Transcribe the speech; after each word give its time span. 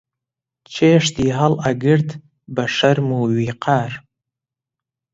چێشتی 0.73 1.27
هەڵئەگرت 1.39 2.09
بە 2.55 2.65
شەرم 2.75 3.09
و 3.17 3.21
ویقار 3.37 3.91